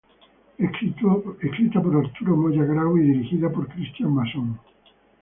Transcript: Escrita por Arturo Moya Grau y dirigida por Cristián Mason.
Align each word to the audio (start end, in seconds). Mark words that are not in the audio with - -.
Escrita 0.57 1.79
por 1.79 1.95
Arturo 1.95 2.35
Moya 2.35 2.63
Grau 2.65 2.97
y 2.97 3.03
dirigida 3.03 3.51
por 3.51 3.67
Cristián 3.67 4.11
Mason. 4.11 4.59